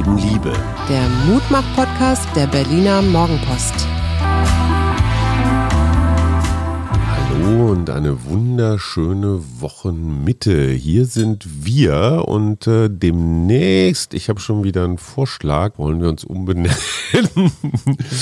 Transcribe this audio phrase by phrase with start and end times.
[0.00, 0.52] Leben Liebe.
[0.88, 3.86] Der Mutmach-Podcast der Berliner Morgenpost.
[7.42, 10.72] Hallo und eine wunderschöne Wochenmitte.
[10.72, 16.22] Hier sind wir und äh, demnächst, ich habe schon wieder einen Vorschlag, wollen wir uns
[16.24, 16.76] umbenennen.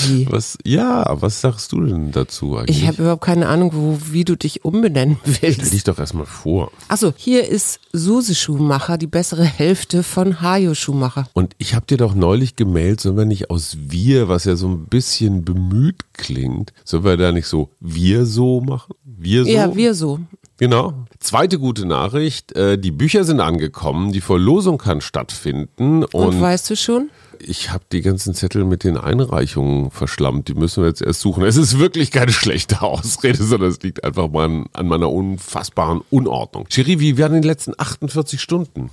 [0.07, 0.25] Wie?
[0.29, 2.79] Was, ja, was sagst du denn dazu eigentlich?
[2.79, 5.87] Ich habe überhaupt keine Ahnung, wo, wie du dich umbenennen Stell dich willst.
[5.89, 6.71] doch erstmal vor.
[6.87, 11.27] Achso, hier ist Suse Schumacher, die bessere Hälfte von Hajo Schumacher.
[11.33, 14.69] Und ich habe dir doch neulich gemailt, sollen wir nicht aus wir, was ja so
[14.69, 18.93] ein bisschen bemüht klingt, sollen wir da nicht so wir so machen?
[19.17, 19.49] Wir so?
[19.49, 20.19] Ja, wir so.
[20.57, 20.93] Genau.
[21.19, 26.69] Zweite gute Nachricht, äh, die Bücher sind angekommen, die Verlosung kann stattfinden Und, und, weißt
[26.69, 27.09] du schon?
[27.41, 31.43] ich habe die ganzen Zettel mit den Einreichungen verschlammt, die müssen wir jetzt erst suchen.
[31.43, 36.01] Es ist wirklich keine schlechte Ausrede, sondern es liegt einfach mal an, an meiner unfassbaren
[36.09, 36.67] Unordnung.
[36.69, 38.89] Cherie, wie werden die letzten 48 Stunden?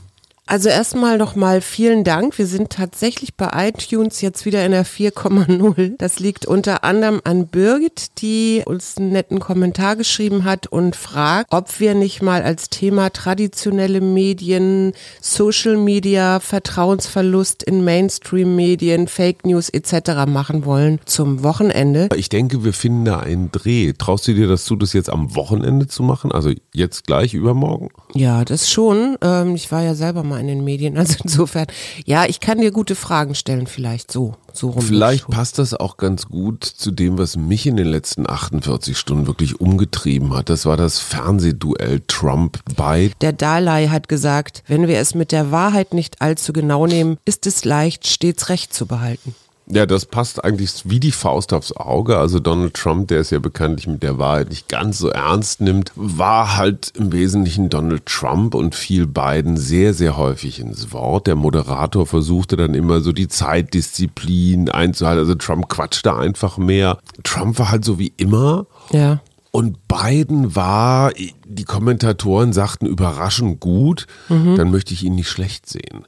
[0.48, 2.38] Also erstmal nochmal vielen Dank.
[2.38, 5.96] Wir sind tatsächlich bei iTunes jetzt wieder in der 4,0.
[5.98, 11.52] Das liegt unter anderem an Birgit, die uns einen netten Kommentar geschrieben hat und fragt,
[11.52, 19.68] ob wir nicht mal als Thema traditionelle Medien, Social Media, Vertrauensverlust in Mainstream-Medien, Fake News
[19.68, 20.26] etc.
[20.28, 22.08] machen wollen zum Wochenende.
[22.14, 23.94] Ich denke, wir finden da einen Dreh.
[23.94, 26.30] Traust du dir das zu, das jetzt am Wochenende zu machen?
[26.30, 27.88] Also jetzt gleich übermorgen?
[28.14, 29.18] Ja, das schon.
[29.22, 31.66] Ähm, ich war ja selber mal in den Medien, also insofern.
[32.04, 34.82] Ja, ich kann dir gute Fragen stellen, vielleicht so, so rum.
[34.82, 39.26] Vielleicht passt das auch ganz gut zu dem, was mich in den letzten 48 Stunden
[39.26, 40.48] wirklich umgetrieben hat.
[40.48, 43.10] Das war das Fernsehduell Trump bei.
[43.20, 47.46] Der Dalai hat gesagt, wenn wir es mit der Wahrheit nicht allzu genau nehmen, ist
[47.46, 49.34] es leicht, stets Recht zu behalten.
[49.68, 52.18] Ja, das passt eigentlich wie die Faust aufs Auge.
[52.18, 55.90] Also Donald Trump, der es ja bekanntlich mit der Wahrheit nicht ganz so ernst nimmt,
[55.96, 61.26] war halt im Wesentlichen Donald Trump und fiel beiden sehr, sehr häufig ins Wort.
[61.26, 65.18] Der Moderator versuchte dann immer so die Zeitdisziplin einzuhalten.
[65.18, 66.98] Also Trump quatschte einfach mehr.
[67.24, 69.20] Trump war halt so wie immer Ja.
[69.50, 71.12] Und Biden war,
[71.46, 76.04] die Kommentatoren sagten überraschend gut, dann möchte ich ihn nicht schlecht sehen.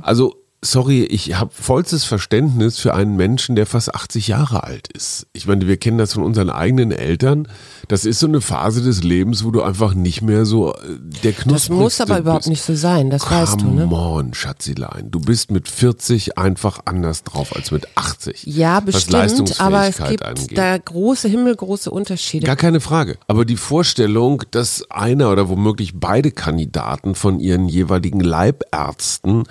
[0.00, 5.26] Also, sorry, ich habe vollstes Verständnis für einen Menschen, der fast 80 Jahre alt ist.
[5.32, 7.48] Ich meine, wir kennen das von unseren eigenen Eltern.
[7.88, 10.76] Das ist so eine Phase des Lebens, wo du einfach nicht mehr so äh,
[11.22, 12.48] der Das Knusprigste muss aber überhaupt bist.
[12.50, 13.82] nicht so sein, das weißt du, ne?
[13.88, 15.10] Come on, Schatzilein.
[15.10, 18.44] Du bist mit 40 einfach anders drauf als mit 80.
[18.46, 20.56] Ja, bestimmt, aber es gibt angeht.
[20.56, 22.46] da große, himmelgroße Unterschiede.
[22.46, 23.18] Gar keine Frage.
[23.26, 29.44] Aber die Vorstellung, dass einer oder womöglich beide Kandidaten von ihren jeweiligen Leibärzten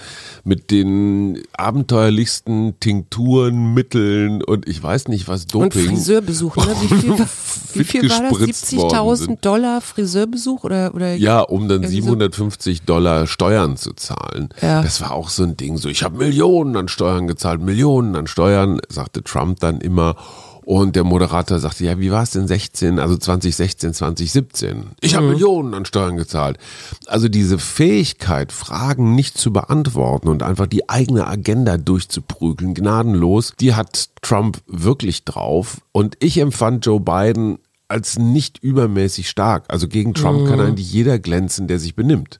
[0.43, 1.02] mit den
[1.57, 5.87] abenteuerlichsten Tinkturen, Mitteln und ich weiß nicht was Und Doping.
[5.87, 6.75] Friseurbesuch, ne?
[6.81, 7.17] Wie viel,
[7.73, 8.29] wie viel war das?
[8.29, 9.45] gespritzt worden 70.000 sind.
[9.45, 12.07] Dollar Friseurbesuch oder, oder Ja, um dann Irgendwie so.
[12.07, 14.49] 750 Dollar Steuern zu zahlen.
[14.61, 14.81] Ja.
[14.81, 15.77] Das war auch so ein Ding.
[15.77, 20.15] So, ich habe Millionen an Steuern gezahlt, Millionen an Steuern, sagte Trump dann immer.
[20.65, 24.91] Und der Moderator sagte, ja, wie war es denn 16, also 2016, 2017?
[25.01, 26.57] Ich habe Millionen an Steuern gezahlt.
[27.07, 33.73] Also diese Fähigkeit, Fragen nicht zu beantworten und einfach die eigene Agenda durchzuprügeln, gnadenlos, die
[33.75, 35.81] hat Trump wirklich drauf.
[35.91, 39.65] Und ich empfand Joe Biden als nicht übermäßig stark.
[39.67, 40.45] Also gegen Trump Mhm.
[40.47, 42.39] kann eigentlich jeder glänzen, der sich benimmt.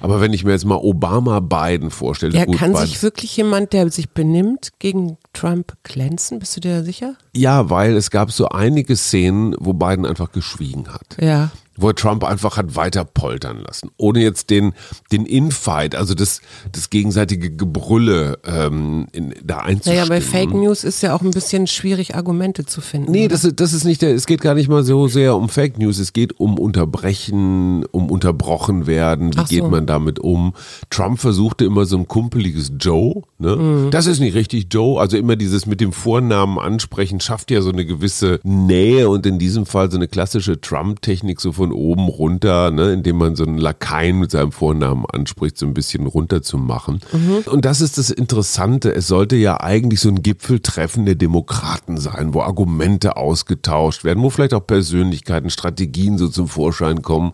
[0.00, 3.36] Aber wenn ich mir jetzt mal Obama Biden vorstelle, ja, gut, kann Biden- sich wirklich
[3.36, 6.38] jemand, der sich benimmt, gegen Trump glänzen?
[6.38, 7.14] Bist du dir sicher?
[7.36, 11.16] ja, weil es gab so einige Szenen, wo Biden einfach geschwiegen hat.
[11.20, 11.50] Ja.
[11.80, 13.90] Wo er Trump einfach hat weiter poltern lassen.
[13.96, 14.72] Ohne jetzt den,
[15.12, 16.40] den Infight, also das,
[16.72, 19.98] das gegenseitige Gebrülle ähm, in, da einzustimmen.
[19.98, 23.10] Naja, bei Fake News ist ja auch ein bisschen schwierig, Argumente zu finden.
[23.12, 23.28] Nee, oder?
[23.30, 25.78] das, ist- das ist nicht der, es geht gar nicht mal so sehr um Fake
[25.78, 29.44] News, es geht um Unterbrechen, um unterbrochen werden, wie so.
[29.44, 30.54] geht man damit um.
[30.90, 33.56] Trump versuchte immer so ein kumpeliges Joe, ne?
[33.56, 33.90] Mhm.
[33.90, 37.70] Das ist nicht richtig Joe, also immer dieses mit dem Vornamen ansprechen schafft ja so
[37.70, 42.70] eine gewisse Nähe und in diesem Fall so eine klassische Trump-Technik so von oben runter,
[42.70, 42.92] ne?
[42.92, 47.00] indem man so einen Lakaien mit seinem Vornamen anspricht, so ein bisschen runter zu machen.
[47.12, 47.50] Mhm.
[47.50, 52.34] Und das ist das Interessante, es sollte ja eigentlich so ein Gipfeltreffen der Demokraten sein,
[52.34, 57.32] wo Argumente ausgetauscht werden, wo vielleicht auch Persönlichkeiten, Strategien so zum Vorschein kommen.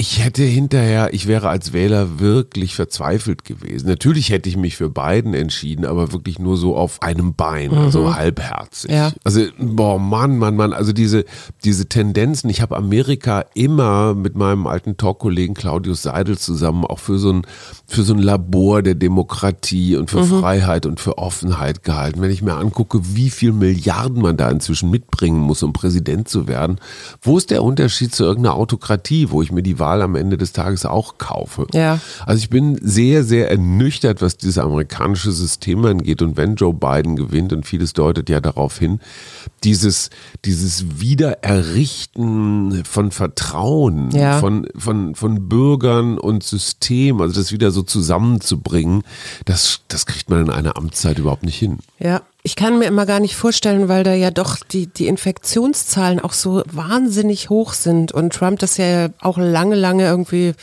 [0.00, 3.88] Ich hätte hinterher, ich wäre als Wähler wirklich verzweifelt gewesen.
[3.88, 8.14] Natürlich hätte ich mich für Biden entschieden, aber wirklich nur so auf einem Bein, also
[8.14, 8.92] halbherzig.
[8.92, 9.10] Ja.
[9.24, 11.24] Also, boah, Mann, Mann, Mann, also diese,
[11.64, 17.18] diese Tendenzen, ich habe Amerika immer mit meinem alten Talkkollegen Claudius Seidel zusammen auch für
[17.18, 17.42] so ein,
[17.88, 22.20] für so ein Labor der Demokratie und für Freiheit und für Offenheit gehalten.
[22.20, 26.46] Wenn ich mir angucke, wie viel Milliarden man da inzwischen mitbringen muss, um Präsident zu
[26.46, 26.78] werden,
[27.20, 30.36] wo ist der Unterschied zu irgendeiner Autokratie, wo ich mir die Wahl Wahl am Ende
[30.36, 31.66] des Tages auch kaufe.
[31.72, 31.98] Ja.
[32.26, 36.20] Also ich bin sehr, sehr ernüchtert, was dieses amerikanische System angeht.
[36.20, 39.00] Und wenn Joe Biden gewinnt, und vieles deutet ja darauf hin,
[39.64, 40.10] dieses,
[40.44, 44.38] dieses Wiedererrichten von Vertrauen, Ja.
[44.40, 49.02] von, von, von Bürgern und System, also das wieder so zusammenzubringen,
[49.46, 51.78] das, das kriegt man in einer Amtszeit überhaupt nicht hin.
[51.98, 56.20] Ja, ich kann mir immer gar nicht vorstellen, weil da ja doch die, die Infektionszahlen
[56.20, 60.54] auch so wahnsinnig hoch sind und Trump das ja auch lange, lange irgendwie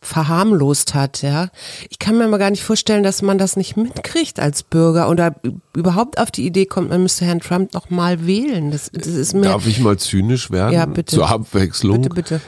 [0.00, 1.48] verharmlost hat, ja.
[1.90, 5.34] Ich kann mir immer gar nicht vorstellen, dass man das nicht mitkriegt als Bürger oder
[5.74, 8.70] überhaupt auf die Idee kommt, man müsste Herrn Trump noch mal wählen.
[8.70, 9.42] Das, das ist mir.
[9.42, 10.72] Darf ich mal zynisch werden?
[10.72, 11.16] Ja, bitte.
[11.16, 12.02] Zur Abwechslung.
[12.02, 12.40] Bitte, bitte.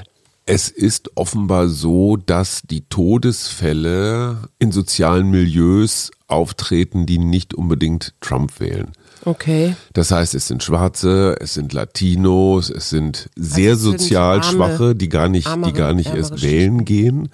[0.47, 8.59] Es ist offenbar so, dass die Todesfälle in sozialen Milieus auftreten, die nicht unbedingt Trump
[8.61, 8.93] wählen.
[9.25, 9.77] Okay.
[9.93, 14.41] Das heißt, es sind Schwarze, es sind Latinos, es sind sehr Also es sind sozial
[14.41, 17.29] arme- Schwache, die gar nicht, die ärmere- gar nicht erst wählen gehen.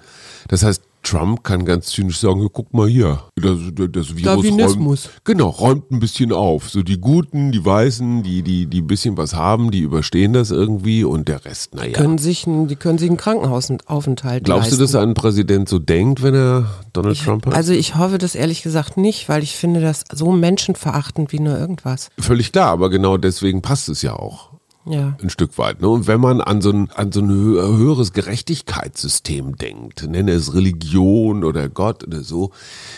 [0.49, 3.57] Das heißt, Trump kann ganz zynisch sagen, ja, guck mal hier, das,
[3.91, 6.69] das Virus räumt, genau, räumt ein bisschen auf.
[6.69, 10.51] So die Guten, die Weißen, die, die, die ein bisschen was haben, die überstehen das
[10.51, 11.93] irgendwie und der Rest, naja.
[11.93, 14.93] Können sich die können sich einen Krankenhausaufenthalt Glaubst du, leisten.
[14.93, 17.53] dass ein Präsident so denkt, wenn er Donald Trump hat?
[17.53, 21.57] Also ich hoffe das ehrlich gesagt nicht, weil ich finde das so menschenverachtend wie nur
[21.57, 22.09] irgendwas.
[22.19, 24.56] Völlig klar, aber genau deswegen passt es ja auch.
[24.89, 25.17] Ja.
[25.21, 25.81] ein Stück weit.
[25.81, 25.89] Ne?
[25.89, 30.53] Und wenn man an so ein, an so ein hö- höheres Gerechtigkeitssystem denkt, nenne es
[30.53, 32.51] Religion oder Gott oder so,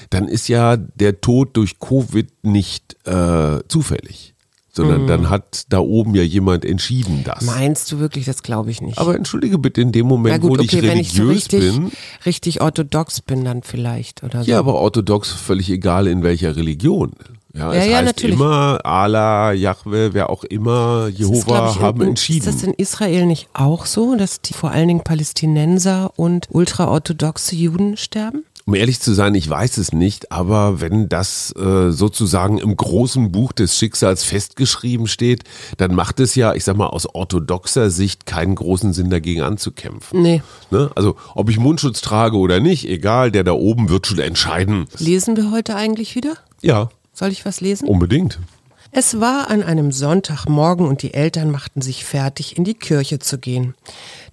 [0.09, 4.33] dann ist ja der Tod durch Covid nicht äh, zufällig,
[4.71, 7.44] sondern dann hat da oben ja jemand entschieden das.
[7.44, 8.25] Meinst du wirklich?
[8.25, 8.97] Das glaube ich nicht.
[8.97, 11.74] Aber entschuldige bitte, in dem Moment, gut, wo okay, ich wenn ich so religiös richtig,
[11.74, 11.91] bin,
[12.25, 14.50] richtig orthodox bin, dann vielleicht oder so.
[14.50, 17.12] ja, aber orthodox völlig egal in welcher Religion.
[17.54, 18.36] Ja, Ja, es ja, heißt natürlich.
[18.36, 22.48] immer Allah, Jahwe, wer auch immer, Ist Jehova ich, haben in, entschieden.
[22.48, 27.56] Ist das in Israel nicht auch so, dass die vor allen Dingen Palästinenser und ultraorthodoxe
[27.56, 28.44] Juden sterben?
[28.66, 33.31] Um ehrlich zu sein, ich weiß es nicht, aber wenn das äh, sozusagen im großen
[33.31, 35.44] Buch des Schicksals festgeschrieben steht,
[35.78, 40.22] dann macht es ja, ich sag mal, aus orthodoxer Sicht keinen großen Sinn dagegen anzukämpfen.
[40.22, 40.44] Nee.
[40.69, 40.92] Ne?
[40.94, 44.86] Also ob ich Mundschutz trage oder nicht, egal, der da oben wird schon entscheiden.
[45.00, 46.34] Lesen wir heute eigentlich wieder?
[46.62, 47.86] Ja, Soll ich was lesen?
[47.89, 48.39] unbedingt.
[48.94, 53.38] Es war an einem Sonntagmorgen und die Eltern machten sich fertig, in die Kirche zu
[53.38, 53.75] gehen.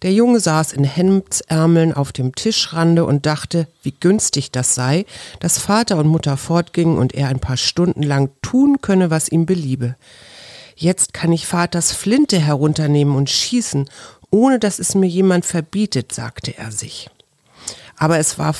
[0.03, 5.05] Der Junge saß in Hemdsärmeln auf dem Tischrande und dachte, wie günstig das sei,
[5.41, 9.47] dass Vater und Mutter fortgingen und er ein paar Stunden lang tun könne, was ihm
[9.47, 9.97] beliebe.
[10.77, 13.91] Jetzt kann ich Vaters Flinte herunternehmen und schießen,
[14.31, 17.11] ohne dass es mir jemand verbietet, sagte er sich.
[17.97, 18.55] Aber es war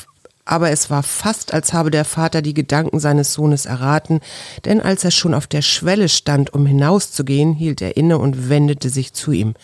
[0.47, 4.21] aber es war fast, als habe der Vater die Gedanken seines Sohnes erraten,
[4.65, 8.89] denn als er schon auf der Schwelle stand, um hinauszugehen, hielt er inne und wendete
[8.89, 9.55] sich zu ihm.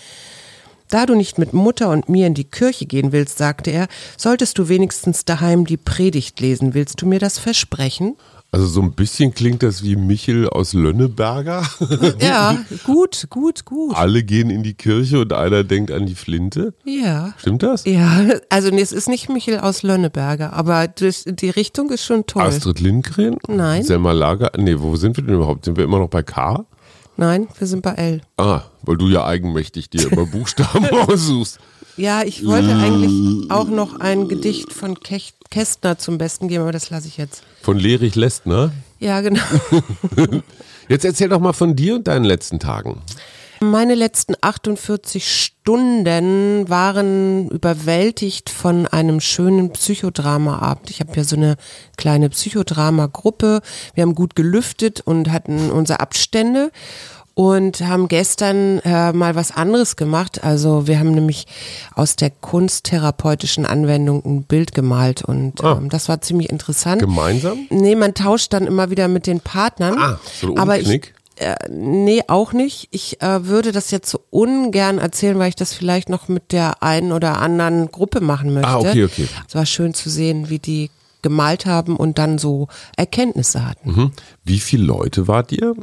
[0.88, 3.86] Da du nicht mit Mutter und mir in die Kirche gehen willst, sagte er,
[4.18, 6.74] solltest du wenigstens daheim die Predigt lesen.
[6.74, 8.16] Willst du mir das versprechen?
[8.54, 11.62] Also so ein bisschen klingt das wie Michel aus Lönneberger.
[12.20, 13.96] Ja, gut, gut, gut.
[13.96, 16.74] Alle gehen in die Kirche und einer denkt an die Flinte.
[16.84, 17.32] Ja.
[17.38, 17.84] Stimmt das?
[17.86, 22.26] Ja, also nee, es ist nicht Michel aus Lönneberger, aber das, die Richtung ist schon
[22.26, 22.42] toll.
[22.42, 23.38] Astrid Lindgren?
[23.48, 23.82] Nein.
[23.84, 24.52] Selma Lager?
[24.58, 25.64] Nee, wo sind wir denn überhaupt?
[25.64, 26.66] Sind wir immer noch bei K?
[27.16, 28.20] Nein, wir sind bei L.
[28.36, 31.58] Ah, weil du ja eigenmächtig dir immer Buchstaben aussuchst.
[31.96, 36.72] Ja, ich wollte eigentlich auch noch ein Gedicht von Kech Kästner zum Besten geben, aber
[36.72, 37.42] das lasse ich jetzt.
[37.60, 38.72] Von Lerich Lestner.
[38.98, 39.42] Ja, genau.
[40.88, 43.02] Jetzt erzähl doch mal von dir und deinen letzten Tagen.
[43.60, 50.90] Meine letzten 48 Stunden waren überwältigt von einem schönen Psychodrama-Abend.
[50.90, 51.56] Ich habe ja so eine
[51.96, 53.60] kleine Psychodrama-Gruppe.
[53.94, 56.72] Wir haben gut gelüftet und hatten unsere Abstände
[57.34, 60.44] und haben gestern äh, mal was anderes gemacht.
[60.44, 61.46] Also wir haben nämlich
[61.94, 65.78] aus der kunsttherapeutischen Anwendung ein Bild gemalt und Ah.
[65.78, 67.00] ähm, das war ziemlich interessant.
[67.00, 67.66] Gemeinsam?
[67.70, 69.98] Nee, man tauscht dann immer wieder mit den Partnern.
[69.98, 72.88] Ah, so ein aber ich, äh, nee, auch nicht.
[72.90, 76.82] Ich äh, würde das jetzt so ungern erzählen, weil ich das vielleicht noch mit der
[76.82, 78.68] einen oder anderen Gruppe machen möchte.
[78.68, 79.28] Ah, okay, okay.
[79.48, 80.90] Es war schön zu sehen, wie die
[81.22, 83.90] gemalt haben und dann so Erkenntnisse hatten.
[83.92, 84.12] Mhm.
[84.44, 85.74] Wie viele Leute wart ihr?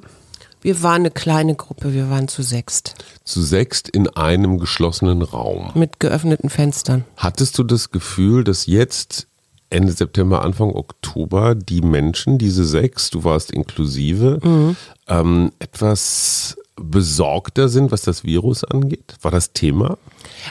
[0.62, 2.96] Wir waren eine kleine Gruppe, wir waren zu sechst.
[3.24, 5.72] Zu sechst in einem geschlossenen Raum.
[5.74, 7.06] Mit geöffneten Fenstern.
[7.16, 9.28] Hattest du das Gefühl, dass jetzt
[9.70, 14.76] Ende September, Anfang Oktober die Menschen, diese sechs, du warst inklusive,
[15.08, 19.16] ähm, etwas besorgter sind, was das Virus angeht?
[19.22, 19.98] War das Thema?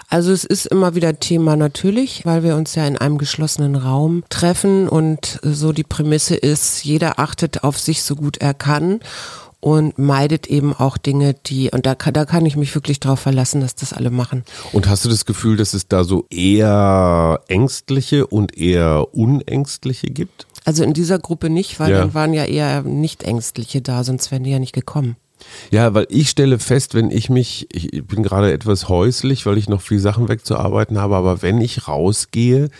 [0.09, 4.23] Also es ist immer wieder Thema natürlich, weil wir uns ja in einem geschlossenen Raum
[4.29, 9.00] treffen und so die Prämisse ist, jeder achtet auf sich so gut er kann.
[9.61, 13.21] Und meidet eben auch Dinge, die, und da kann, da kann ich mich wirklich drauf
[13.21, 14.45] verlassen, dass das alle machen.
[14.73, 20.47] Und hast du das Gefühl, dass es da so eher ängstliche und eher unängstliche gibt?
[20.65, 21.99] Also in dieser Gruppe nicht, weil ja.
[21.99, 25.17] dann waren ja eher nicht ängstliche da, sonst wären die ja nicht gekommen.
[25.71, 29.69] Ja, weil ich stelle fest, wenn ich mich, ich bin gerade etwas häuslich, weil ich
[29.69, 32.71] noch viel Sachen wegzuarbeiten habe, aber wenn ich rausgehe,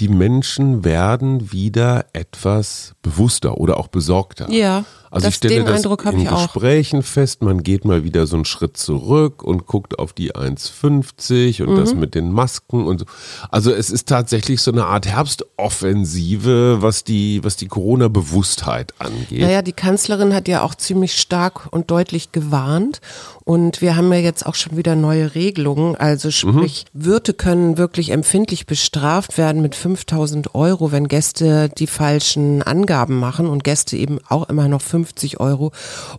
[0.00, 4.50] die Menschen werden wieder etwas bewusster oder auch besorgter.
[4.50, 4.84] Ja.
[5.14, 7.04] Also das, ich stelle das in Gesprächen auch.
[7.04, 11.74] fest, man geht mal wieder so einen Schritt zurück und guckt auf die 1,50 und
[11.74, 11.76] mhm.
[11.76, 13.06] das mit den Masken und so.
[13.48, 19.42] Also es ist tatsächlich so eine Art Herbstoffensive, was die, was die Corona-Bewusstheit angeht.
[19.42, 23.00] Naja, die Kanzlerin hat ja auch ziemlich stark und deutlich gewarnt
[23.44, 25.96] und wir haben ja jetzt auch schon wieder neue Regelungen.
[25.96, 27.04] Also sprich, mhm.
[27.04, 33.46] Wirte können wirklich empfindlich bestraft werden mit 5000 Euro, wenn Gäste die falschen Angaben machen
[33.46, 35.72] und Gäste eben auch immer noch 50 Euro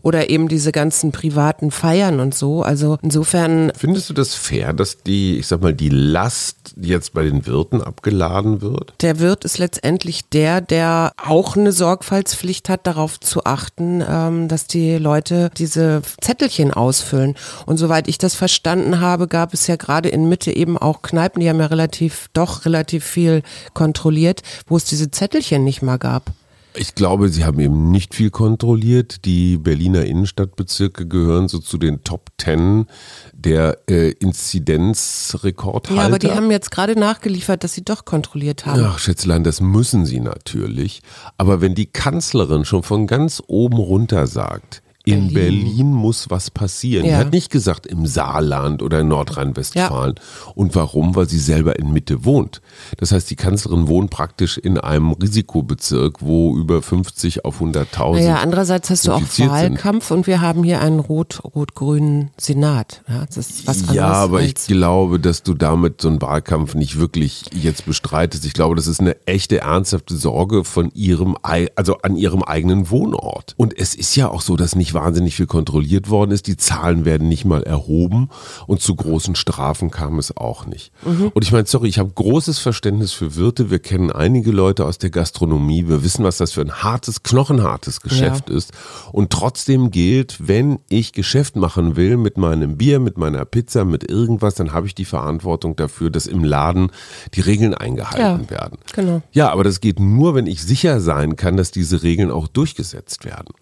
[0.03, 2.62] oder eben diese ganzen privaten Feiern und so.
[2.62, 3.72] Also insofern.
[3.75, 7.82] Findest du das fair, dass die, ich sag mal, die Last jetzt bei den Wirten
[7.82, 8.94] abgeladen wird?
[9.01, 14.67] Der Wirt ist letztendlich der, der auch eine Sorgfaltspflicht hat, darauf zu achten, ähm, dass
[14.67, 17.36] die Leute diese Zettelchen ausfüllen ausfüllen.
[17.65, 21.41] Und soweit ich das verstanden habe, gab es ja gerade in Mitte eben auch Kneipen,
[21.41, 23.41] die haben ja relativ, doch relativ viel
[23.74, 26.31] kontrolliert, wo es diese Zettelchen nicht mal gab.
[26.77, 29.24] Ich glaube, sie haben eben nicht viel kontrolliert.
[29.24, 32.88] Die Berliner Innenstadtbezirke gehören so zu den Top Ten
[33.31, 36.01] der äh, Inzidenzrekordhalter.
[36.01, 38.84] Ja, aber die haben jetzt gerade nachgeliefert, dass sie doch kontrolliert haben.
[38.84, 41.01] Ach, Schätzlein, das müssen sie natürlich.
[41.38, 45.63] Aber wenn die Kanzlerin schon von ganz oben runter sagt, in Berlin.
[45.65, 47.05] Berlin muss was passieren.
[47.05, 47.12] Ja.
[47.12, 50.15] Die hat nicht gesagt im Saarland oder in Nordrhein-Westfalen.
[50.17, 50.51] Ja.
[50.55, 51.15] Und warum?
[51.15, 52.62] Weil sie selber in Mitte wohnt.
[52.97, 58.15] Das heißt, die Kanzlerin wohnt praktisch in einem Risikobezirk, wo über 50 auf 100.000.
[58.15, 60.17] Naja, andererseits hast du auch Wahlkampf sind.
[60.17, 63.03] und wir haben hier einen rot-rot-grünen Senat.
[63.07, 67.00] Ja, das ist was ja aber ich glaube, dass du damit so einen Wahlkampf nicht
[67.00, 68.45] wirklich jetzt bestreitest.
[68.45, 73.53] Ich glaube, das ist eine echte, ernsthafte Sorge von ihrem, also an ihrem eigenen Wohnort.
[73.57, 76.47] Und es ist ja auch so, dass nicht wahnsinnig viel kontrolliert worden ist.
[76.47, 78.29] Die Zahlen werden nicht mal erhoben
[78.65, 80.91] und zu großen Strafen kam es auch nicht.
[81.05, 81.31] Mhm.
[81.35, 83.69] Und ich meine, sorry, ich habe großes Verständnis für Wirte.
[83.69, 85.87] Wir kennen einige Leute aus der Gastronomie.
[85.87, 88.55] Wir wissen, was das für ein hartes, knochenhartes Geschäft ja.
[88.55, 88.71] ist.
[89.11, 94.09] Und trotzdem gilt, wenn ich Geschäft machen will mit meinem Bier, mit meiner Pizza, mit
[94.09, 96.91] irgendwas, dann habe ich die Verantwortung dafür, dass im Laden
[97.33, 98.79] die Regeln eingehalten ja, werden.
[98.93, 99.21] Genau.
[99.31, 103.25] Ja, aber das geht nur, wenn ich sicher sein kann, dass diese Regeln auch durchgesetzt
[103.25, 103.53] werden.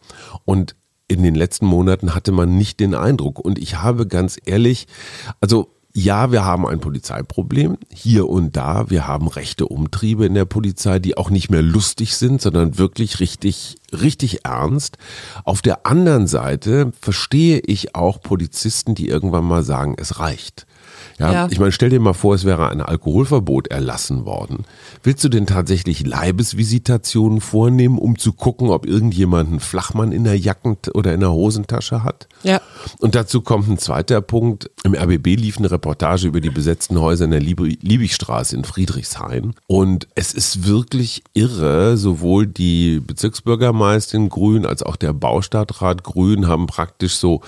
[0.46, 0.76] Und
[1.14, 3.40] in den letzten Monaten hatte man nicht den Eindruck.
[3.40, 4.88] Und ich habe ganz ehrlich,
[5.40, 8.90] also ja, wir haben ein Polizeiproblem hier und da.
[8.90, 13.20] Wir haben rechte Umtriebe in der Polizei, die auch nicht mehr lustig sind, sondern wirklich
[13.20, 14.98] richtig, richtig ernst.
[15.44, 20.66] Auf der anderen Seite verstehe ich auch Polizisten, die irgendwann mal sagen, es reicht.
[21.20, 21.48] Ja, ja.
[21.50, 24.66] Ich meine, stell dir mal vor, es wäre ein Alkoholverbot erlassen worden.
[25.04, 30.38] Willst du denn tatsächlich Leibesvisitationen vornehmen, um zu gucken, ob irgendjemand einen Flachmann in der
[30.38, 32.28] Jacken- oder in der Hosentasche hat?
[32.44, 32.62] Ja.
[33.00, 34.70] Und dazu kommt ein zweiter Punkt.
[34.84, 39.54] Im RBB lief eine Reportage über die besetzten Häuser in der Liebigstraße in Friedrichshain.
[39.68, 46.68] Und es ist wirklich irre, sowohl die Bezirksbürgermeisterin Grün als auch der Baustadtrat Grün haben
[46.68, 47.42] praktisch so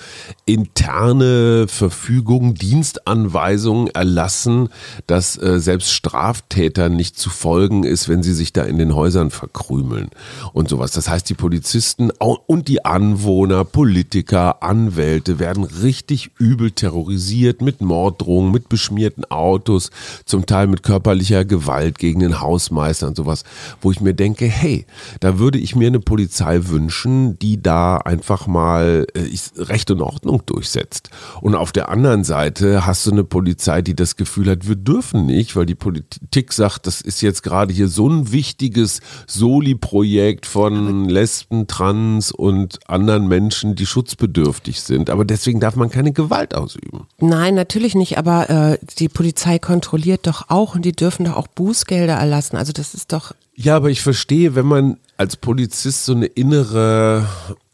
[0.44, 4.68] interne Verfügungen, Dienstanweisungen Anweisungen erlassen,
[5.06, 9.30] dass äh, selbst Straftätern nicht zu folgen ist, wenn sie sich da in den Häusern
[9.30, 10.10] verkrümeln
[10.52, 10.92] und sowas.
[10.92, 18.52] Das heißt, die Polizisten und die Anwohner, Politiker, Anwälte werden richtig übel terrorisiert mit Morddrohungen,
[18.52, 19.90] mit beschmierten Autos,
[20.26, 23.44] zum Teil mit körperlicher Gewalt gegen den Hausmeister und sowas,
[23.80, 24.84] wo ich mir denke, hey,
[25.20, 30.42] da würde ich mir eine Polizei wünschen, die da einfach mal äh, Recht und Ordnung
[30.44, 31.08] durchsetzt.
[31.40, 34.74] Und auf der anderen Seite hast du eine Polizei, Polizei, die das Gefühl hat, wir
[34.74, 40.46] dürfen nicht, weil die Politik sagt, das ist jetzt gerade hier so ein wichtiges Soli-Projekt
[40.46, 45.10] von Lesben, Trans und anderen Menschen, die schutzbedürftig sind.
[45.10, 47.06] Aber deswegen darf man keine Gewalt ausüben.
[47.20, 48.18] Nein, natürlich nicht.
[48.18, 52.56] Aber äh, die Polizei kontrolliert doch auch und die dürfen doch auch Bußgelder erlassen.
[52.56, 53.32] Also das ist doch.
[53.54, 57.28] Ja, aber ich verstehe, wenn man als Polizist so eine innere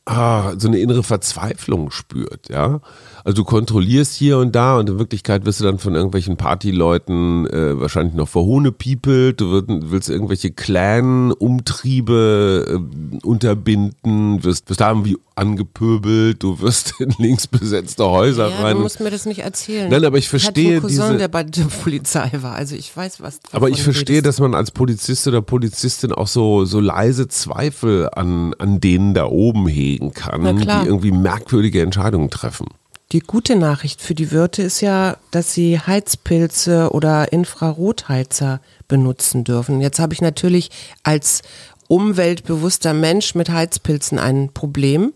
[0.04, 2.80] ah, so eine innere Verzweiflung spürt, ja.
[3.24, 7.48] Also du kontrollierst hier und da und in Wirklichkeit wirst du dann von irgendwelchen Partyleuten
[7.48, 12.78] äh, wahrscheinlich noch verhohnepiepelt, du wirst, willst irgendwelche Clan-Umtriebe äh,
[13.26, 18.76] unterbinden, wirst, wirst da irgendwie angepöbelt, du wirst in links besetzte Häuser ja, rein.
[18.76, 19.90] Du musst mir das nicht erzählen.
[19.90, 21.18] Nein, aber ich verstehe ich Cousin, diese.
[21.18, 23.40] der bei der Polizei war, also ich weiß was.
[23.52, 24.26] Aber ich verstehe, redest.
[24.26, 29.26] dass man als Polizist oder Polizistin auch so so leise Zweifel an an denen da
[29.26, 32.66] oben anregen kann, die irgendwie merkwürdige Entscheidungen treffen.
[33.12, 39.82] Die gute Nachricht für die Wirte ist ja, dass sie Heizpilze oder Infrarotheizer benutzen dürfen.
[39.82, 40.70] Jetzt habe ich natürlich
[41.02, 41.42] als
[41.88, 45.12] umweltbewusster Mensch mit Heizpilzen ein Problem,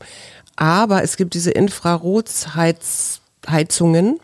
[0.56, 4.20] aber es gibt diese Infrarotheizungen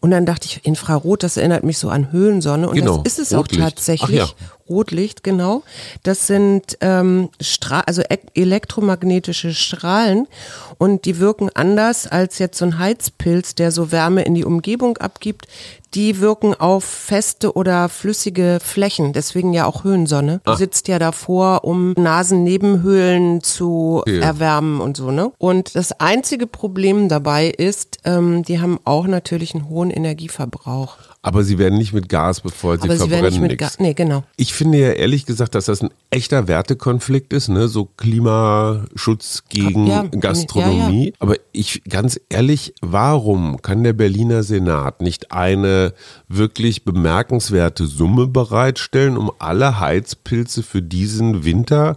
[0.00, 3.26] und dann dachte ich, Infrarot, das erinnert mich so an Höhlensonne und Genau, das ist
[3.26, 3.62] es auch Rotlicht.
[3.62, 4.16] tatsächlich.
[4.16, 4.28] Ja.
[4.72, 5.62] Rotlicht, genau.
[6.02, 10.26] Das sind ähm, Stra also e elektromagnetische Strahlen
[10.78, 14.96] und die wirken anders als jetzt so ein Heizpilz, der so Wärme in die Umgebung
[14.98, 15.46] abgibt.
[15.94, 20.40] Die wirken auf feste oder flüssige Flächen, deswegen ja auch Höhensonne.
[20.44, 20.56] Ah.
[20.56, 24.20] Sitzt ja davor, um Nasennebenhöhlen zu Ja.
[24.22, 25.32] erwärmen und so, ne?
[25.36, 30.96] Und das einzige Problem dabei ist, ähm, die haben auch natürlich einen hohen Energieverbrauch.
[31.24, 33.76] Aber sie werden nicht mit Gas befeuert, sie Aber sie werden verbrennen nicht mit nichts.
[33.76, 33.80] Gas.
[33.80, 34.24] Nee, genau.
[34.36, 37.68] Ich finde ja ehrlich gesagt, dass das ein echter Wertekonflikt ist, ne?
[37.68, 41.04] so Klimaschutz gegen Ja, Gastronomie.
[41.04, 41.16] ja, ja.
[41.20, 45.94] Aber ich, ganz ehrlich, warum kann der Berliner Senat nicht eine
[46.28, 51.96] wirklich bemerkenswerte Summe bereitstellen, um alle Heizpilze für diesen Winter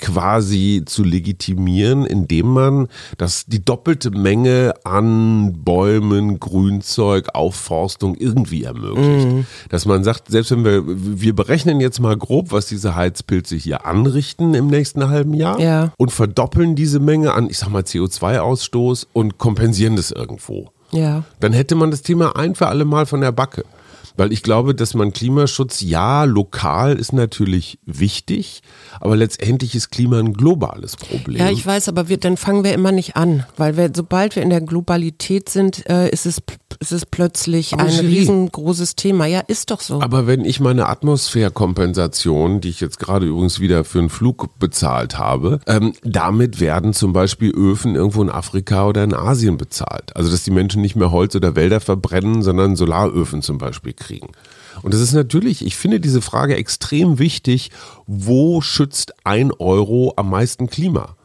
[0.00, 2.88] quasi zu legitimieren, indem man
[3.18, 9.28] das, die doppelte Menge an Bäumen, Grünzeug, Aufforstung irgendwie ermöglicht.
[9.28, 9.46] Mhm.
[9.68, 13.86] Dass man sagt, selbst wenn wir, wir berechnen jetzt mal grob, was diese Heizpilze hier
[13.86, 15.92] anrichten im nächsten halben Jahr Ja.
[15.98, 20.70] und verdoppeln diese Menge an, ich sag mal, CO2-Ausstoß und kompensieren das irgendwo.
[20.92, 21.24] Ja.
[21.40, 23.64] Dann hätte man das Thema ein für alle Mal von der Backe.
[24.20, 28.60] Weil ich glaube, dass man Klimaschutz, ja, lokal ist natürlich wichtig,
[29.00, 31.38] aber letztendlich ist Klima ein globales Problem.
[31.38, 34.42] Ja, ich weiß, aber wir, dann fangen wir immer nicht an, weil wir, sobald wir
[34.42, 36.42] in der Globalität sind, äh, ist, es,
[36.80, 39.24] ist es plötzlich Aber ein Julie- riesengroßes Thema.
[39.24, 40.02] Ja, ist doch so.
[40.02, 45.16] Aber wenn ich meine Atmosphärkompensation, die ich jetzt gerade übrigens wieder für einen Flug bezahlt
[45.16, 50.14] habe, ähm, damit werden zum Beispiel Öfen irgendwo in Afrika oder in Asien bezahlt.
[50.14, 54.09] Also dass die Menschen nicht mehr Holz oder Wälder verbrennen, sondern Solaröfen zum Beispiel kriegen.
[54.82, 57.70] Und das ist natürlich, ich finde diese Frage extrem wichtig,
[58.06, 61.16] wo schützt ein Euro am meisten Klima?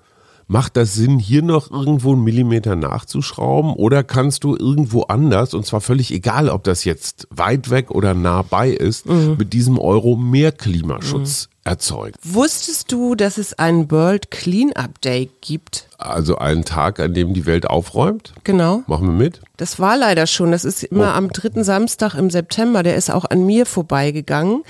[0.48, 5.66] Macht das Sinn, hier noch irgendwo einen Millimeter nachzuschrauben oder kannst du irgendwo anders, und
[5.66, 10.16] zwar völlig egal, ob das jetzt weit weg oder nah bei ist, mit diesem Euro
[10.16, 12.16] mehr Klimaschutz erzeugen?
[12.24, 15.88] Wusstest du, dass es einen World Cleanup Day gibt?
[15.98, 18.34] Also einen Tag, an dem die Welt aufräumt?
[18.44, 18.84] Genau.
[18.88, 19.42] Machen wir mit?
[19.58, 20.52] Das war leider schon.
[20.52, 21.18] Das ist immer Oh.
[21.18, 22.84] am dritten Samstag im September.
[22.84, 24.64] Der ist auch an mir vorbeigegangen.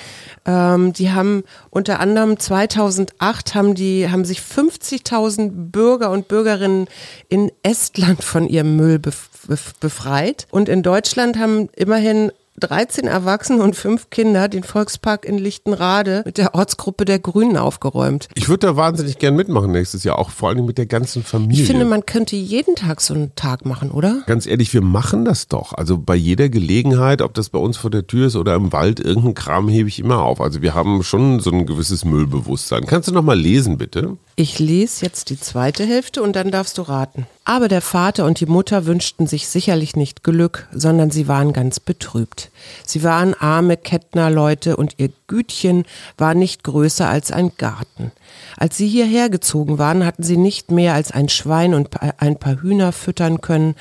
[0.45, 6.87] Ähm, die haben unter anderem 2008 haben die haben sich 50.000 Bürger und Bürgerinnen
[7.29, 10.47] in Estland von ihrem Müll bef bef befreit.
[10.51, 16.37] Und in Deutschland haben immerhin 13 Erwachsene und fünf Kinder den Volkspark in Lichtenrade mit
[16.37, 18.29] der Ortsgruppe der Grünen aufgeräumt.
[18.35, 21.61] Ich würde da wahnsinnig gern mitmachen nächstes Jahr, auch vor allem mit der ganzen Familie.
[21.63, 24.23] Ich finde, man könnte jeden Tag so einen Tag machen, oder?
[24.25, 25.73] Ganz ehrlich, wir machen das doch.
[25.73, 28.99] Also bei jeder Gelegenheit, ob das bei uns vor der Tür ist oder im Wald,
[28.99, 30.39] irgendeinen Kram hebe ich immer auf.
[30.39, 32.85] Also wir haben schon so ein gewisses Müllbewusstsein.
[32.85, 34.17] Kannst du noch mal lesen, bitte?
[34.37, 37.25] Ich lese jetzt die zweite Hälfte und dann darfst du raten.
[37.45, 41.79] Aber der Vater und die Mutter wünschten sich sicherlich nicht Glück, sondern sie waren ganz
[41.79, 42.51] betrübt.
[42.85, 45.85] Sie waren arme Kettnerleute und ihr Gütchen
[46.17, 48.11] war nicht größer als ein Garten.
[48.57, 52.61] Als sie hierher gezogen waren, hatten sie nicht mehr als ein Schwein und ein paar
[52.61, 53.75] Hühner füttern können,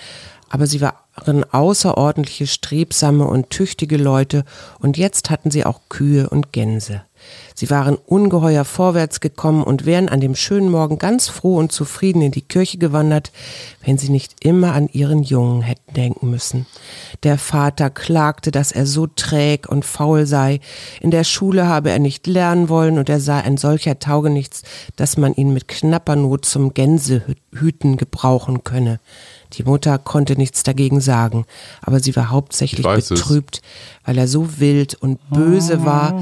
[0.50, 4.44] aber sie waren außerordentliche, strebsame und tüchtige Leute
[4.78, 7.02] und jetzt hatten sie auch Kühe und Gänse.
[7.54, 12.20] Sie waren ungeheuer vorwärts gekommen und wären an dem schönen Morgen ganz froh und zufrieden
[12.20, 13.30] in die Kirche gewandert,
[13.84, 16.66] wenn sie nicht immer an ihren Jungen hätten denken müssen.
[17.22, 20.60] Der Vater klagte, dass er so träg und faul sei.
[21.00, 24.62] In der Schule habe er nicht lernen wollen und er sei ein solcher Taugenichts,
[24.96, 28.98] dass man ihn mit knapper Not zum Gänsehüten gebrauchen könne.
[29.56, 31.44] Die Mutter konnte nichts dagegen sagen,
[31.82, 33.20] aber sie war hauptsächlich Ich weiß es.
[33.20, 33.62] betrübt,
[34.04, 36.20] weil er so wild und böse war,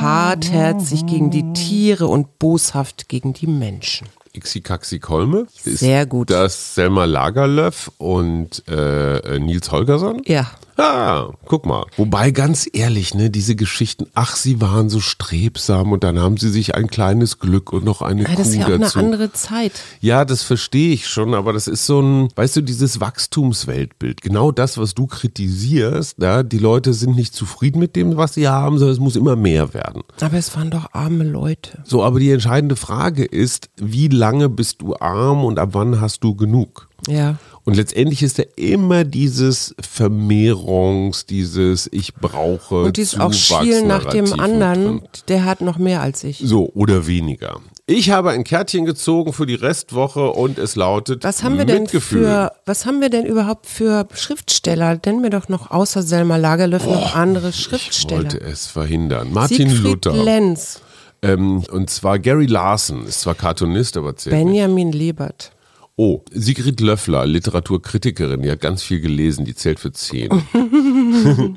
[0.00, 4.08] hartherzig gegen die Tiere und boshaft gegen die Menschen.
[4.36, 4.60] Ixi
[4.98, 5.46] Kolme.
[5.64, 6.30] Ist Sehr gut.
[6.30, 10.22] Das Selma Lagerlöf und äh, Nils Holgersson.
[10.26, 11.84] Ja, Ah, guck mal.
[11.96, 16.50] Wobei ganz ehrlich, ne, diese Geschichten, ach, sie waren so strebsam und dann haben sie
[16.50, 18.98] sich ein kleines Glück und noch eine Ja, Kuh das ist ja auch eine dazu.
[18.98, 19.72] andere Zeit.
[20.00, 24.20] Ja, das verstehe ich schon, aber das ist so ein, weißt du, dieses Wachstumsweltbild.
[24.20, 28.48] Genau das, was du kritisierst, ja, die Leute sind nicht zufrieden mit dem, was sie
[28.48, 30.02] haben, sondern es muss immer mehr werden.
[30.20, 31.82] Aber es waren doch arme Leute.
[31.84, 36.24] So, aber die entscheidende Frage ist, wie lange bist du arm und ab wann hast
[36.24, 36.88] du genug?
[37.08, 37.36] Ja.
[37.64, 44.04] Und letztendlich ist da immer dieses Vermehrungs, dieses ich brauche Und dieses auch Schielen nach
[44.06, 46.42] dem anderen, der hat noch mehr als ich.
[46.44, 47.60] So, oder weniger.
[47.86, 51.82] Ich habe ein Kärtchen gezogen für die Restwoche und es lautet Was haben wir denn
[51.82, 52.24] Mitgefühl.
[52.24, 54.98] für, was haben wir denn überhaupt für Schriftsteller?
[55.04, 58.22] Nennen wir doch noch außer Selma Lagerlöf noch andere Ich Schriftsteller.
[58.22, 59.32] wollte es verhindern.
[59.32, 60.12] Martin Siegfried Luther.
[60.22, 60.80] Lenz,
[61.22, 64.44] Ähm, und zwar Gary Larson, ist zwar Cartoonist, aber zählt nicht.
[64.44, 65.52] Benjamin Lebert.
[65.96, 70.28] Oh, Sigrid Löffler, Literaturkritikerin, die hat ganz viel gelesen, die zählt für zehn.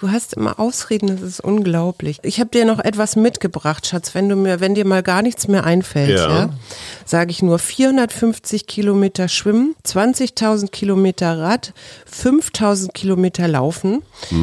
[0.00, 2.18] Du hast immer Ausreden, das ist unglaublich.
[2.22, 4.14] Ich habe dir noch etwas mitgebracht, Schatz.
[4.14, 6.28] Wenn du mir, wenn dir mal gar nichts mehr einfällt, Ja.
[6.28, 6.48] ja,
[7.04, 11.72] sage ich nur 450 Kilometer Schwimmen, 20.000 Kilometer Rad,
[12.10, 14.02] 5.000 Kilometer Laufen.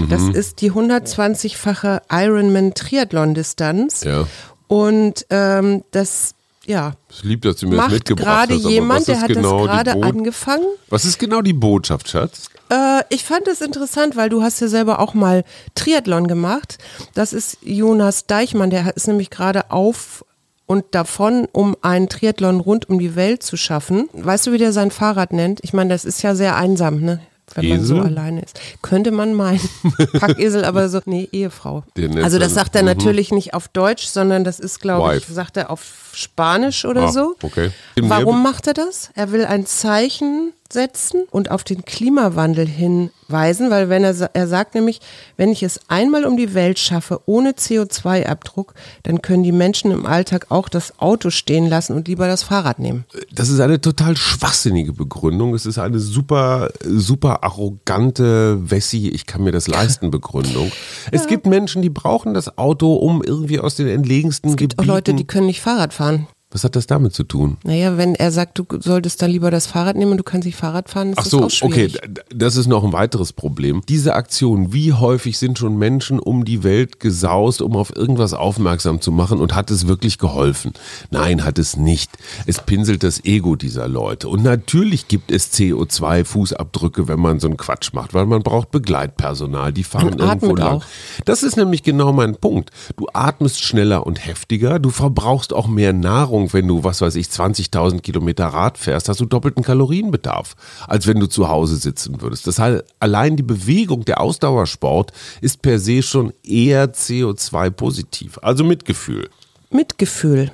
[0.09, 0.35] Das Mhm.
[0.35, 4.03] ist die 120-fache Ironman Triathlon-Distanz.
[4.03, 4.27] Ja.
[4.67, 6.35] Und ähm, das,
[6.71, 8.63] ja, Es lieb, dass du mir das macht mitgebracht gerade hast.
[8.65, 10.65] aber jemand, der hat genau das gerade angefangen.
[10.89, 12.47] Was ist genau die Botschaft, Schatz?
[12.69, 15.43] Äh, ich fand es interessant, weil du hast ja selber auch mal
[15.75, 16.77] Triathlon gemacht.
[17.13, 20.23] Das ist Jonas Deichmann, der ist nämlich gerade auf
[20.65, 24.07] und davon, um einen Triathlon rund um die Welt zu schaffen.
[24.13, 25.59] Weißt du, wie der sein Fahrrad nennt?
[25.63, 27.19] Ich meine, das ist ja sehr einsam, ne?
[27.55, 28.05] Wenn man so Esel?
[28.07, 28.59] alleine ist.
[28.81, 29.61] Könnte man meinen.
[30.19, 31.83] Packesel, aber so, nee, Ehefrau.
[32.21, 35.69] Also das sagt er natürlich nicht auf Deutsch, sondern das ist, glaube ich, sagt er
[35.69, 37.35] auf Spanisch oder Ah, so.
[37.41, 37.71] okay.
[37.99, 39.09] Warum macht er das?
[39.15, 44.75] Er will ein Zeichen setzen und auf den Klimawandel hinweisen, weil wenn er, er sagt
[44.75, 44.99] nämlich,
[45.37, 50.05] wenn ich es einmal um die Welt schaffe ohne CO2-Abdruck, dann können die Menschen im
[50.05, 53.05] Alltag auch das Auto stehen lassen und lieber das Fahrrad nehmen.
[53.31, 55.53] Das ist eine total schwachsinnige Begründung.
[55.53, 60.71] Es ist eine super, super arrogante Wessi, ich kann mir das leisten Begründung.
[61.11, 64.83] Es gibt Menschen, die brauchen das Auto, um irgendwie aus den entlegensten Es gibt auch
[64.83, 64.93] Gebieten.
[64.93, 66.27] Leute, die können nicht Fahrrad fahren.
[66.51, 67.57] Was hat das damit zu tun?
[67.63, 70.57] Naja, wenn er sagt, du solltest dann lieber das Fahrrad nehmen und du kannst nicht
[70.57, 71.97] Fahrrad fahren, ist Ach das so, auch schwierig.
[71.97, 73.81] okay, das ist noch ein weiteres Problem.
[73.87, 78.99] Diese Aktion, wie häufig sind schon Menschen um die Welt gesaust, um auf irgendwas aufmerksam
[78.99, 80.73] zu machen und hat es wirklich geholfen?
[81.09, 82.11] Nein, hat es nicht.
[82.45, 84.27] Es pinselt das Ego dieser Leute.
[84.27, 89.73] Und natürlich gibt es CO2-Fußabdrücke, wenn man so einen Quatsch macht, weil man braucht Begleitpersonal,
[89.73, 90.77] die fahren irgendwo lang.
[90.77, 90.85] auch.
[91.25, 92.71] Das ist nämlich genau mein Punkt.
[92.97, 97.27] Du atmest schneller und heftiger, du verbrauchst auch mehr Nahrung, wenn du, was weiß ich,
[97.27, 100.55] 20.000 Kilometer Rad fährst, hast du doppelten Kalorienbedarf,
[100.87, 102.47] als wenn du zu Hause sitzen würdest.
[102.47, 109.29] Das heißt, allein die Bewegung, der Ausdauersport ist per se schon eher CO2-positiv, also Mitgefühl.
[109.69, 110.51] Mitgefühl,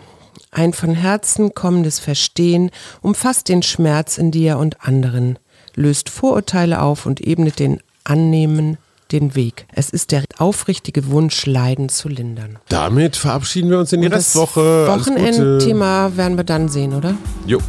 [0.52, 2.71] ein von Herzen kommendes Verstehen
[3.02, 5.38] umfasst den Schmerz in dir und anderen,
[5.76, 8.78] löst Vorurteile auf und ebnet den Annehmen
[9.12, 9.65] den Weg.
[9.74, 12.58] Es ist der aufrichtige Wunsch, Leiden zu lindern.
[12.70, 14.88] Damit verabschieden wir uns in die Und Restwoche.
[14.88, 17.15] Wochenendthema werden wir dann sehen, oder?
[17.46, 17.60] Jo.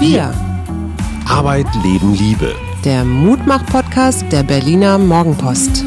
[0.00, 0.34] Wir,
[1.28, 2.54] Arbeit, Leben, Liebe.
[2.84, 5.84] der Mutmach-Podcast der Berliner Morgenpost.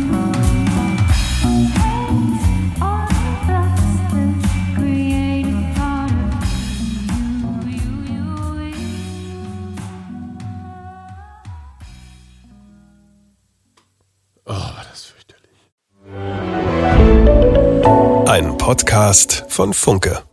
[18.68, 20.24] Podcast von Funke.